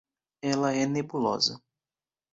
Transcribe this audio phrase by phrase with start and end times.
[0.41, 1.61] Ela é nebulosa.